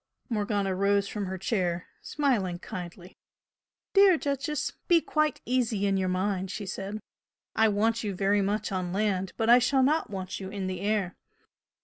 Morgana 0.29 0.73
rose 0.73 1.07
from 1.07 1.27
her 1.27 1.37
chair, 1.37 1.85
smiling 2.01 2.57
kindly. 2.57 3.17
"Dear 3.93 4.17
'Duchess' 4.17 4.73
be 4.87 4.99
quite 4.99 5.41
easy 5.45 5.85
in 5.85 5.95
your 5.95 6.09
mind!" 6.09 6.49
she 6.49 6.65
said 6.65 6.99
"I 7.55 7.67
want 7.67 8.03
you 8.03 8.15
very 8.15 8.41
much 8.41 8.71
on 8.71 8.93
land, 8.93 9.31
but 9.37 9.47
I 9.47 9.59
shall 9.59 9.83
not 9.83 10.09
want 10.09 10.39
you 10.39 10.49
in 10.49 10.65
the 10.65 10.79
air! 10.81 11.13